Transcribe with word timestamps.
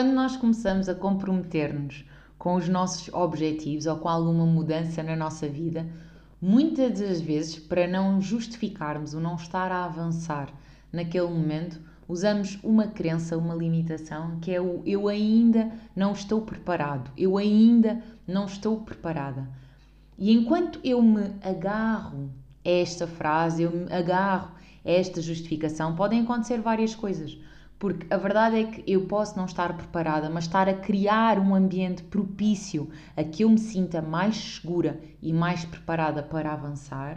Quando 0.00 0.14
nós 0.14 0.34
começamos 0.34 0.88
a 0.88 0.94
comprometer-nos 0.94 2.06
com 2.38 2.54
os 2.54 2.66
nossos 2.66 3.12
objetivos 3.12 3.84
ou 3.84 3.98
com 3.98 4.08
alguma 4.08 4.46
mudança 4.46 5.02
na 5.02 5.14
nossa 5.14 5.46
vida, 5.46 5.86
muitas 6.40 6.98
das 6.98 7.20
vezes, 7.20 7.58
para 7.58 7.86
não 7.86 8.18
justificarmos 8.18 9.12
o 9.12 9.20
não 9.20 9.34
estar 9.34 9.70
a 9.70 9.84
avançar 9.84 10.48
naquele 10.90 11.26
momento, 11.26 11.78
usamos 12.08 12.58
uma 12.62 12.86
crença, 12.86 13.36
uma 13.36 13.54
limitação, 13.54 14.40
que 14.40 14.50
é 14.50 14.58
o 14.58 14.82
eu 14.86 15.06
ainda 15.06 15.70
não 15.94 16.12
estou 16.12 16.40
preparado, 16.40 17.10
eu 17.14 17.36
ainda 17.36 18.02
não 18.26 18.46
estou 18.46 18.80
preparada. 18.80 19.46
E 20.16 20.32
enquanto 20.32 20.80
eu 20.82 21.02
me 21.02 21.34
agarro 21.42 22.30
a 22.64 22.70
esta 22.70 23.06
frase, 23.06 23.64
eu 23.64 23.70
me 23.70 23.92
agarro 23.92 24.52
a 24.82 24.90
esta 24.90 25.20
justificação, 25.20 25.94
podem 25.94 26.22
acontecer 26.22 26.58
várias 26.58 26.94
coisas. 26.94 27.36
Porque 27.80 28.06
a 28.12 28.18
verdade 28.18 28.56
é 28.60 28.64
que 28.64 28.84
eu 28.86 29.06
posso 29.06 29.38
não 29.38 29.46
estar 29.46 29.74
preparada, 29.74 30.28
mas 30.28 30.44
estar 30.44 30.68
a 30.68 30.74
criar 30.74 31.38
um 31.38 31.54
ambiente 31.54 32.02
propício 32.02 32.90
a 33.16 33.24
que 33.24 33.42
eu 33.42 33.48
me 33.48 33.58
sinta 33.58 34.02
mais 34.02 34.36
segura 34.36 35.00
e 35.22 35.32
mais 35.32 35.64
preparada 35.64 36.22
para 36.22 36.52
avançar. 36.52 37.16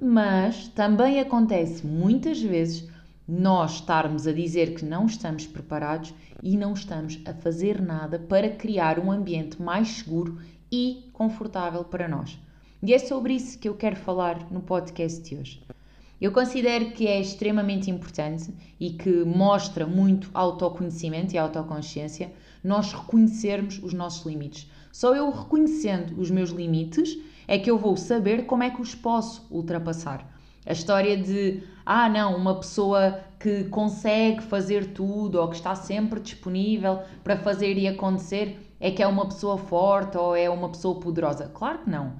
Mas 0.00 0.66
também 0.68 1.20
acontece 1.20 1.86
muitas 1.86 2.40
vezes 2.40 2.88
nós 3.28 3.74
estarmos 3.74 4.26
a 4.26 4.32
dizer 4.32 4.74
que 4.74 4.84
não 4.84 5.04
estamos 5.04 5.46
preparados 5.46 6.14
e 6.42 6.56
não 6.56 6.72
estamos 6.72 7.20
a 7.26 7.34
fazer 7.34 7.78
nada 7.78 8.18
para 8.18 8.48
criar 8.48 8.98
um 8.98 9.12
ambiente 9.12 9.60
mais 9.60 9.88
seguro 9.88 10.40
e 10.72 11.10
confortável 11.12 11.84
para 11.84 12.08
nós. 12.08 12.40
E 12.82 12.94
é 12.94 12.98
sobre 12.98 13.34
isso 13.34 13.58
que 13.58 13.68
eu 13.68 13.74
quero 13.74 13.96
falar 13.96 14.50
no 14.50 14.62
podcast 14.62 15.20
de 15.22 15.36
hoje. 15.36 15.62
Eu 16.22 16.30
considero 16.30 16.92
que 16.92 17.08
é 17.08 17.20
extremamente 17.20 17.90
importante 17.90 18.54
e 18.78 18.90
que 18.90 19.24
mostra 19.24 19.88
muito 19.88 20.30
autoconhecimento 20.32 21.34
e 21.34 21.38
autoconsciência 21.38 22.32
nós 22.62 22.92
reconhecermos 22.92 23.82
os 23.82 23.92
nossos 23.92 24.24
limites. 24.24 24.70
Só 24.92 25.16
eu 25.16 25.28
reconhecendo 25.32 26.16
os 26.20 26.30
meus 26.30 26.50
limites 26.50 27.18
é 27.48 27.58
que 27.58 27.68
eu 27.68 27.76
vou 27.76 27.96
saber 27.96 28.46
como 28.46 28.62
é 28.62 28.70
que 28.70 28.80
os 28.80 28.94
posso 28.94 29.48
ultrapassar. 29.50 30.24
A 30.64 30.70
história 30.70 31.16
de, 31.16 31.64
ah, 31.84 32.08
não, 32.08 32.36
uma 32.36 32.54
pessoa 32.54 33.18
que 33.40 33.64
consegue 33.64 34.42
fazer 34.42 34.92
tudo 34.92 35.40
ou 35.40 35.48
que 35.48 35.56
está 35.56 35.74
sempre 35.74 36.20
disponível 36.20 37.00
para 37.24 37.36
fazer 37.36 37.76
e 37.76 37.88
acontecer 37.88 38.72
é 38.78 38.92
que 38.92 39.02
é 39.02 39.08
uma 39.08 39.26
pessoa 39.26 39.58
forte 39.58 40.16
ou 40.16 40.36
é 40.36 40.48
uma 40.48 40.68
pessoa 40.68 41.00
poderosa. 41.00 41.50
Claro 41.52 41.78
que 41.78 41.90
não. 41.90 42.12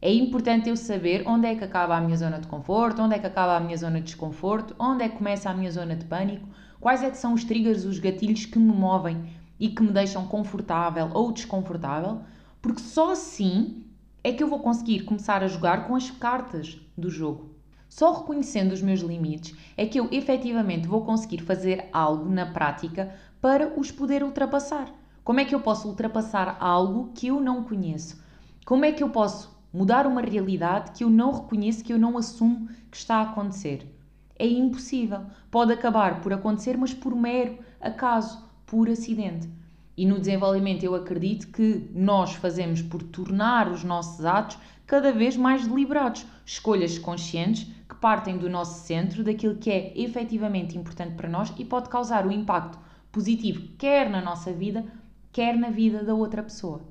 É 0.00 0.12
importante 0.12 0.68
eu 0.68 0.76
saber 0.76 1.24
onde 1.26 1.46
é 1.46 1.54
que 1.54 1.64
acaba 1.64 1.96
a 1.96 2.00
minha 2.00 2.16
zona 2.16 2.38
de 2.38 2.46
conforto, 2.46 3.00
onde 3.00 3.14
é 3.14 3.18
que 3.18 3.26
acaba 3.26 3.56
a 3.56 3.60
minha 3.60 3.76
zona 3.76 3.98
de 3.98 4.06
desconforto, 4.06 4.76
onde 4.78 5.02
é 5.02 5.08
que 5.08 5.16
começa 5.16 5.48
a 5.48 5.54
minha 5.54 5.70
zona 5.70 5.96
de 5.96 6.04
pânico, 6.04 6.46
quais 6.78 7.02
é 7.02 7.10
que 7.10 7.16
são 7.16 7.32
os 7.32 7.44
triggers, 7.44 7.84
os 7.84 7.98
gatilhos 7.98 8.44
que 8.44 8.58
me 8.58 8.72
movem 8.72 9.24
e 9.58 9.68
que 9.68 9.82
me 9.82 9.90
deixam 9.90 10.26
confortável 10.26 11.10
ou 11.14 11.32
desconfortável, 11.32 12.20
porque 12.60 12.82
só 12.82 13.12
assim 13.12 13.84
é 14.22 14.32
que 14.32 14.42
eu 14.42 14.48
vou 14.48 14.58
conseguir 14.58 15.00
começar 15.04 15.42
a 15.42 15.48
jogar 15.48 15.86
com 15.86 15.96
as 15.96 16.10
cartas 16.10 16.78
do 16.96 17.08
jogo. 17.08 17.56
Só 17.88 18.12
reconhecendo 18.12 18.72
os 18.72 18.82
meus 18.82 19.00
limites 19.00 19.56
é 19.76 19.86
que 19.86 19.98
eu 19.98 20.08
efetivamente 20.12 20.86
vou 20.86 21.04
conseguir 21.04 21.38
fazer 21.38 21.88
algo 21.90 22.28
na 22.28 22.44
prática 22.44 23.14
para 23.40 23.72
os 23.80 23.90
poder 23.90 24.22
ultrapassar. 24.22 24.92
Como 25.24 25.40
é 25.40 25.44
que 25.44 25.54
eu 25.54 25.60
posso 25.60 25.88
ultrapassar 25.88 26.58
algo 26.60 27.12
que 27.14 27.28
eu 27.28 27.40
não 27.40 27.64
conheço? 27.64 28.22
Como 28.66 28.84
é 28.84 28.92
que 28.92 29.02
eu 29.02 29.08
posso 29.08 29.55
mudar 29.76 30.06
uma 30.06 30.22
realidade 30.22 30.92
que 30.92 31.04
eu 31.04 31.10
não 31.10 31.32
reconheço, 31.32 31.84
que 31.84 31.92
eu 31.92 31.98
não 31.98 32.16
assumo 32.16 32.66
que 32.90 32.96
está 32.96 33.16
a 33.16 33.22
acontecer. 33.22 33.94
É 34.38 34.46
impossível. 34.46 35.20
Pode 35.50 35.72
acabar 35.72 36.22
por 36.22 36.32
acontecer, 36.32 36.78
mas 36.78 36.94
por 36.94 37.14
mero 37.14 37.58
acaso, 37.78 38.42
por 38.64 38.88
acidente. 38.88 39.50
E 39.94 40.06
no 40.06 40.18
desenvolvimento 40.18 40.82
eu 40.82 40.94
acredito 40.94 41.48
que 41.48 41.90
nós 41.94 42.32
fazemos 42.34 42.80
por 42.80 43.02
tornar 43.02 43.70
os 43.70 43.84
nossos 43.84 44.24
atos 44.24 44.58
cada 44.86 45.12
vez 45.12 45.36
mais 45.36 45.66
deliberados, 45.66 46.24
escolhas 46.46 46.98
conscientes 46.98 47.64
que 47.86 47.94
partem 47.96 48.38
do 48.38 48.48
nosso 48.48 48.86
centro, 48.86 49.22
daquilo 49.22 49.56
que 49.56 49.70
é 49.70 49.92
efetivamente 49.94 50.76
importante 50.78 51.14
para 51.14 51.28
nós 51.28 51.52
e 51.58 51.64
pode 51.64 51.90
causar 51.90 52.26
um 52.26 52.32
impacto 52.32 52.78
positivo 53.12 53.68
quer 53.78 54.08
na 54.08 54.22
nossa 54.22 54.52
vida, 54.52 54.84
quer 55.32 55.54
na 55.56 55.68
vida 55.68 56.02
da 56.02 56.14
outra 56.14 56.42
pessoa. 56.42 56.82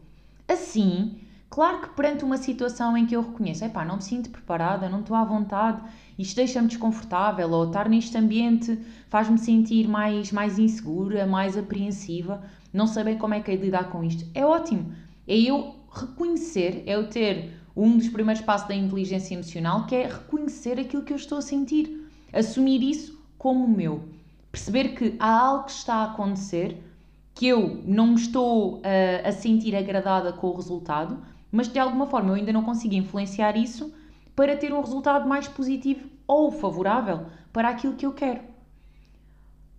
Assim, 0.48 1.20
Claro 1.56 1.84
que 1.84 1.90
perante 1.92 2.26
uma 2.26 2.36
situação 2.36 2.98
em 2.98 3.06
que 3.06 3.16
eu 3.16 3.22
reconheço, 3.22 3.64
epá, 3.64 3.86
não 3.86 3.96
me 3.96 4.02
sinto 4.02 4.30
preparada, 4.30 4.90
não 4.90 5.00
estou 5.00 5.16
à 5.16 5.24
vontade, 5.24 5.82
isto 6.20 6.36
deixa-me 6.36 6.68
desconfortável, 6.68 7.50
ou 7.50 7.68
estar 7.68 7.88
neste 7.88 8.18
ambiente 8.18 8.78
faz-me 9.08 9.38
sentir 9.38 9.88
mais, 9.88 10.34
mais 10.34 10.60
insegura, 10.60 11.26
mais 11.26 11.58
apreensiva, 11.58 12.44
não 12.74 12.86
sei 12.86 13.06
bem 13.06 13.18
como 13.18 13.36
é 13.36 13.40
que 13.40 13.52
é 13.52 13.56
lidar 13.56 13.90
com 13.90 14.04
isto. 14.04 14.30
É 14.34 14.46
ótimo. 14.46 14.92
É 15.26 15.38
eu 15.38 15.78
reconhecer, 15.90 16.84
é 16.86 16.96
eu 16.96 17.10
ter 17.10 17.54
um 17.74 17.96
dos 17.96 18.10
primeiros 18.10 18.44
passos 18.44 18.68
da 18.68 18.76
inteligência 18.76 19.34
emocional, 19.34 19.86
que 19.86 19.96
é 19.96 20.08
reconhecer 20.08 20.78
aquilo 20.78 21.04
que 21.04 21.14
eu 21.14 21.18
estou 21.18 21.38
a 21.38 21.42
sentir. 21.42 22.06
Assumir 22.34 22.84
isso 22.84 23.18
como 23.38 23.66
meu. 23.66 24.04
Perceber 24.52 24.90
que 24.90 25.16
há 25.18 25.40
algo 25.40 25.64
que 25.64 25.72
está 25.72 25.96
a 25.96 26.12
acontecer 26.12 26.84
que 27.34 27.48
eu 27.48 27.82
não 27.86 28.16
estou 28.16 28.80
uh, 28.80 28.82
a 29.26 29.32
sentir 29.32 29.74
agradada 29.74 30.32
com 30.34 30.48
o 30.48 30.56
resultado, 30.56 31.18
mas 31.52 31.68
de 31.68 31.80
alguma 31.80 32.08
forma 32.08 32.30
eu 32.30 32.36
ainda 32.36 32.54
não 32.54 32.64
consigo 32.64 32.96
influenciar 32.96 33.56
isso 33.56 33.94
para 34.36 34.58
ter 34.58 34.74
um 34.74 34.82
resultado 34.82 35.28
mais 35.28 35.48
positivo 35.48 36.10
ou 36.28 36.52
favorável 36.52 37.28
para 37.54 37.70
aquilo 37.70 37.96
que 37.96 38.06
eu 38.06 38.12
quero. 38.12 38.42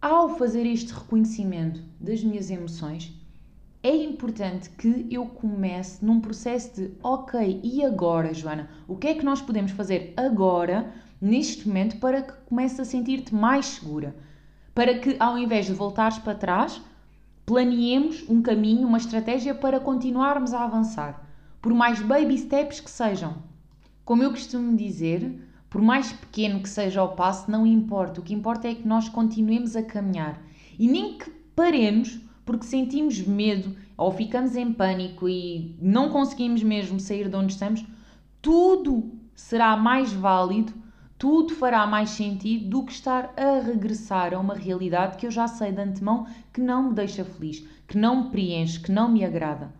Ao 0.00 0.37
fazer 0.37 0.66
este 0.66 0.93
reconhecimento 0.93 1.82
das 2.00 2.22
minhas 2.22 2.50
emoções, 2.50 3.12
é 3.82 3.94
importante 3.94 4.71
que 4.71 5.06
eu 5.10 5.27
comece 5.27 6.04
num 6.04 6.21
processo 6.21 6.75
de 6.75 6.93
ok, 7.03 7.60
e 7.62 7.84
agora, 7.84 8.33
Joana? 8.33 8.69
O 8.88 8.97
que 8.97 9.09
é 9.09 9.15
que 9.15 9.25
nós 9.25 9.41
podemos 9.41 9.72
fazer 9.72 10.15
agora, 10.16 10.93
neste 11.21 11.69
momento, 11.69 11.98
para 11.98 12.22
que 12.22 12.33
comece 12.47 12.81
a 12.81 12.84
sentir-te 12.84 13.34
mais 13.34 13.66
segura? 13.66 14.16
Para 14.75 14.98
que, 14.98 15.16
ao 15.19 15.38
invés 15.38 15.66
de 15.66 15.72
voltares 15.72 16.19
para 16.19 16.34
trás, 16.34 16.81
planeemos 17.44 18.25
um 18.28 18.43
caminho, 18.43 18.88
uma 18.88 18.98
estratégia 18.98 19.54
para 19.54 19.81
continuarmos 19.81 20.53
a 20.53 20.65
avançar 20.65 21.25
por 21.66 21.75
mais 21.75 22.00
baby 22.00 22.38
steps 22.38 22.78
que 22.78 22.88
sejam. 22.88 23.34
Como 24.04 24.22
eu 24.22 24.31
costumo 24.31 24.77
dizer, 24.77 25.37
por 25.69 25.82
mais 25.82 26.12
pequeno 26.12 26.62
que 26.62 26.69
seja 26.69 27.03
o 27.03 27.16
passo, 27.16 27.50
não 27.50 27.66
importa. 27.66 28.21
O 28.21 28.22
que 28.22 28.32
importa 28.32 28.69
é 28.69 28.75
que 28.77 28.87
nós 28.87 29.09
continuemos 29.09 29.75
a 29.75 29.82
caminhar 29.82 30.41
e 30.78 30.87
nem 30.87 31.19
que 31.19 31.28
paremos 31.56 32.21
porque 32.44 32.65
sentimos 32.65 33.21
medo 33.21 33.75
ou 33.97 34.12
ficamos 34.12 34.54
em 34.54 34.72
pânico 34.72 35.28
e 35.28 35.77
não 35.82 36.09
conseguimos 36.10 36.62
mesmo 36.62 37.00
sair 37.00 37.28
de 37.28 37.34
onde 37.34 37.54
estamos. 37.54 37.84
Tudo 38.41 39.10
será 39.34 39.77
mais 39.77 40.12
válido, 40.12 40.72
tudo 41.19 41.53
fará 41.53 41.84
mais 41.84 42.10
sentido 42.10 42.69
do 42.69 42.84
que 42.84 42.92
estar 42.92 43.34
a 43.36 43.59
regressar 43.59 44.33
a 44.33 44.39
uma 44.39 44.54
realidade 44.54 45.16
que 45.16 45.27
eu 45.27 45.33
já 45.33 45.48
sei 45.48 45.72
de 45.72 45.80
antemão 45.80 46.28
que 46.53 46.60
não 46.60 46.91
me 46.91 46.95
deixa 46.95 47.24
feliz, 47.24 47.66
que 47.89 47.98
não 47.98 48.22
me 48.22 48.30
preenche, 48.30 48.78
que 48.78 48.92
não 48.92 49.10
me 49.10 49.24
agrada 49.24 49.74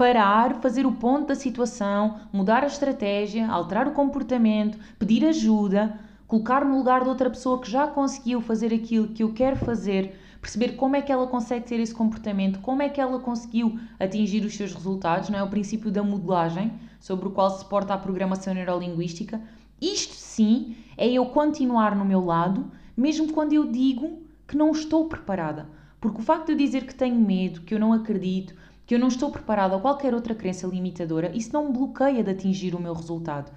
parar, 0.00 0.62
fazer 0.62 0.86
o 0.86 0.92
ponto 0.92 1.26
da 1.26 1.34
situação, 1.34 2.20
mudar 2.32 2.64
a 2.64 2.66
estratégia, 2.66 3.46
alterar 3.46 3.86
o 3.86 3.92
comportamento, 3.92 4.78
pedir 4.98 5.26
ajuda, 5.26 5.94
colocar-me 6.26 6.70
no 6.70 6.78
lugar 6.78 7.02
de 7.02 7.10
outra 7.10 7.28
pessoa 7.28 7.60
que 7.60 7.70
já 7.70 7.86
conseguiu 7.86 8.40
fazer 8.40 8.72
aquilo 8.72 9.08
que 9.08 9.22
eu 9.22 9.34
quero 9.34 9.56
fazer, 9.56 10.18
perceber 10.40 10.70
como 10.70 10.96
é 10.96 11.02
que 11.02 11.12
ela 11.12 11.26
consegue 11.26 11.66
ter 11.66 11.78
esse 11.78 11.94
comportamento, 11.94 12.60
como 12.60 12.80
é 12.80 12.88
que 12.88 12.98
ela 12.98 13.18
conseguiu 13.18 13.78
atingir 13.98 14.42
os 14.42 14.56
seus 14.56 14.72
resultados, 14.72 15.28
não 15.28 15.38
é? 15.38 15.42
O 15.42 15.50
princípio 15.50 15.90
da 15.90 16.02
modelagem, 16.02 16.72
sobre 16.98 17.28
o 17.28 17.32
qual 17.32 17.50
se 17.50 17.66
porta 17.66 17.92
a 17.92 17.98
programação 17.98 18.54
neurolinguística. 18.54 19.38
Isto 19.82 20.14
sim 20.14 20.76
é 20.96 21.10
eu 21.10 21.26
continuar 21.26 21.94
no 21.94 22.06
meu 22.06 22.24
lado, 22.24 22.72
mesmo 22.96 23.34
quando 23.34 23.52
eu 23.52 23.70
digo 23.70 24.22
que 24.48 24.56
não 24.56 24.70
estou 24.70 25.04
preparada. 25.10 25.68
Porque 26.00 26.22
o 26.22 26.24
facto 26.24 26.46
de 26.46 26.52
eu 26.52 26.56
dizer 26.56 26.86
que 26.86 26.94
tenho 26.94 27.20
medo, 27.20 27.60
que 27.60 27.74
eu 27.74 27.78
não 27.78 27.92
acredito, 27.92 28.54
que 28.90 28.94
eu 28.96 28.98
não 28.98 29.06
estou 29.06 29.30
preparado 29.30 29.76
a 29.76 29.78
qualquer 29.78 30.12
outra 30.12 30.34
crença 30.34 30.66
limitadora, 30.66 31.30
isso 31.32 31.52
não 31.52 31.66
me 31.66 31.72
bloqueia 31.72 32.24
de 32.24 32.30
atingir 32.32 32.74
o 32.74 32.80
meu 32.80 32.92
resultado. 32.92 33.48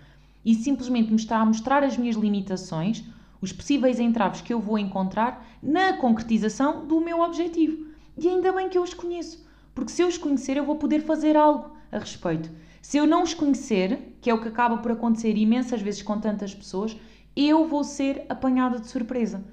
Isso 0.46 0.62
simplesmente 0.62 1.10
me 1.10 1.16
está 1.16 1.40
a 1.40 1.46
mostrar 1.46 1.84
as 1.84 1.98
minhas 1.98 2.16
limitações, 2.16 3.04
os 3.42 3.52
possíveis 3.52 4.00
entraves 4.00 4.42
que 4.42 4.54
eu 4.54 4.60
vou 4.60 4.78
encontrar 4.78 5.44
na 5.60 5.94
concretização 5.94 6.86
do 6.86 7.02
meu 7.02 7.22
objetivo. 7.22 7.84
E 8.16 8.30
ainda 8.30 8.52
bem 8.52 8.70
que 8.70 8.78
eu 8.78 8.84
os 8.84 8.94
conheço, 8.94 9.44
porque 9.74 9.92
se 9.92 10.04
eu 10.04 10.08
os 10.08 10.20
conhecer, 10.20 10.56
eu 10.56 10.66
vou 10.66 10.76
poder 10.76 11.00
fazer 11.00 11.36
algo 11.36 11.76
a 11.92 11.98
respeito. 11.98 12.52
Se 12.80 12.98
eu 12.98 13.08
não 13.08 13.24
os 13.24 13.34
conhecer, 13.34 14.16
que 14.22 14.30
é 14.30 14.34
o 14.36 14.40
que 14.40 14.50
acaba 14.50 14.78
por 14.78 14.92
acontecer 14.92 15.36
imensas 15.36 15.82
vezes 15.82 16.04
com 16.04 16.20
tantas 16.20 16.54
pessoas, 16.54 16.96
eu 17.36 17.68
vou 17.68 17.84
ser 17.84 18.24
apanhada 18.30 18.80
de 18.80 18.88
surpresa. 18.88 19.44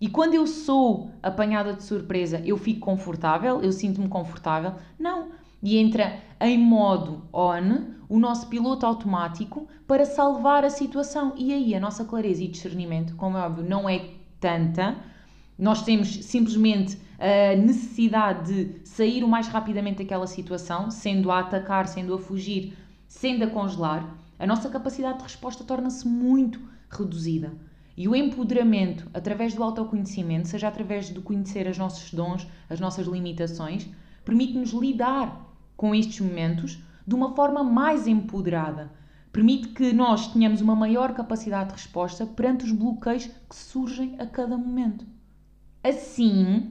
E 0.00 0.08
quando 0.08 0.34
eu 0.34 0.46
sou 0.46 1.10
apanhada 1.22 1.72
de 1.72 1.82
surpresa, 1.82 2.40
eu 2.44 2.56
fico 2.56 2.80
confortável, 2.80 3.60
eu 3.60 3.72
sinto-me 3.72 4.08
confortável? 4.08 4.74
Não. 4.98 5.30
E 5.60 5.76
entra 5.76 6.20
em 6.40 6.56
modo 6.56 7.24
on 7.32 7.96
o 8.08 8.18
nosso 8.18 8.46
piloto 8.46 8.86
automático 8.86 9.66
para 9.86 10.04
salvar 10.04 10.64
a 10.64 10.70
situação. 10.70 11.34
E 11.36 11.52
aí 11.52 11.74
a 11.74 11.80
nossa 11.80 12.04
clareza 12.04 12.44
e 12.44 12.48
discernimento, 12.48 13.16
como 13.16 13.36
é 13.36 13.40
óbvio, 13.40 13.68
não 13.68 13.88
é 13.88 14.10
tanta. 14.38 14.96
Nós 15.58 15.82
temos 15.82 16.24
simplesmente 16.24 16.96
a 17.18 17.56
necessidade 17.56 18.64
de 18.64 18.88
sair 18.88 19.24
o 19.24 19.28
mais 19.28 19.48
rapidamente 19.48 19.98
daquela 19.98 20.28
situação, 20.28 20.92
sendo 20.92 21.32
a 21.32 21.40
atacar, 21.40 21.88
sendo 21.88 22.14
a 22.14 22.18
fugir, 22.18 22.78
sendo 23.08 23.42
a 23.42 23.48
congelar. 23.48 24.16
A 24.38 24.46
nossa 24.46 24.70
capacidade 24.70 25.18
de 25.18 25.24
resposta 25.24 25.64
torna-se 25.64 26.06
muito 26.06 26.60
reduzida. 26.88 27.52
E 27.98 28.06
o 28.06 28.14
empoderamento 28.14 29.10
através 29.12 29.54
do 29.54 29.62
autoconhecimento, 29.64 30.46
seja 30.46 30.68
através 30.68 31.12
de 31.12 31.20
conhecer 31.20 31.66
os 31.66 31.76
nossos 31.76 32.14
dons, 32.14 32.46
as 32.70 32.78
nossas 32.78 33.08
limitações, 33.08 33.88
permite-nos 34.24 34.70
lidar 34.70 35.52
com 35.76 35.92
estes 35.92 36.20
momentos 36.20 36.80
de 37.04 37.14
uma 37.16 37.34
forma 37.34 37.64
mais 37.64 38.06
empoderada. 38.06 38.92
Permite 39.32 39.70
que 39.70 39.92
nós 39.92 40.28
tenhamos 40.28 40.60
uma 40.60 40.76
maior 40.76 41.12
capacidade 41.12 41.70
de 41.70 41.74
resposta 41.74 42.24
perante 42.24 42.66
os 42.66 42.70
bloqueios 42.70 43.26
que 43.26 43.56
surgem 43.56 44.14
a 44.20 44.26
cada 44.26 44.56
momento. 44.56 45.04
Assim, 45.82 46.70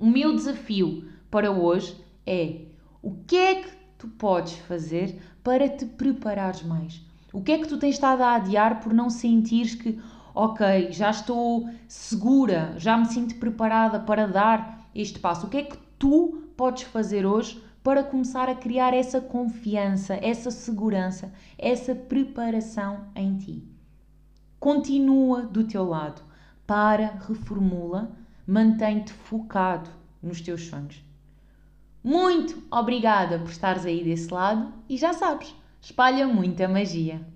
o 0.00 0.06
meu 0.06 0.34
desafio 0.34 1.10
para 1.30 1.50
hoje 1.50 1.94
é 2.26 2.62
o 3.02 3.10
que 3.26 3.36
é 3.36 3.54
que 3.56 3.70
tu 3.98 4.08
podes 4.08 4.54
fazer 4.60 5.20
para 5.42 5.68
te 5.68 5.84
preparares 5.84 6.62
mais? 6.62 7.04
O 7.34 7.42
que 7.42 7.50
é 7.50 7.58
que 7.58 7.66
tu 7.66 7.76
tens 7.78 7.96
estado 7.96 8.22
a 8.22 8.36
adiar 8.36 8.80
por 8.80 8.94
não 8.94 9.10
sentires 9.10 9.74
que, 9.74 10.00
ok, 10.34 10.90
já 10.90 11.10
estou 11.10 11.70
segura, 11.86 12.74
já 12.76 12.96
me 12.96 13.06
sinto 13.06 13.36
preparada 13.36 14.00
para 14.00 14.26
dar 14.26 14.90
este 14.94 15.18
passo? 15.20 15.46
O 15.46 15.48
que 15.48 15.58
é 15.58 15.62
que 15.62 15.78
tu 15.98 16.42
podes 16.56 16.82
fazer 16.82 17.24
hoje 17.24 17.62
para 17.82 18.02
começar 18.02 18.48
a 18.48 18.54
criar 18.54 18.92
essa 18.92 19.20
confiança, 19.20 20.18
essa 20.20 20.50
segurança, 20.50 21.32
essa 21.56 21.94
preparação 21.94 23.06
em 23.14 23.36
ti? 23.38 23.62
Continua 24.58 25.42
do 25.42 25.64
teu 25.64 25.84
lado, 25.84 26.22
para, 26.66 27.18
reformula, 27.28 28.16
mantém-te 28.46 29.12
focado 29.12 29.88
nos 30.22 30.40
teus 30.40 30.66
sonhos. 30.66 31.04
Muito 32.02 32.62
obrigada 32.70 33.38
por 33.38 33.50
estares 33.50 33.86
aí 33.86 34.02
desse 34.02 34.32
lado 34.32 34.72
e 34.88 34.96
já 34.96 35.12
sabes, 35.12 35.54
espalha 35.80 36.26
muita 36.26 36.66
magia. 36.66 37.33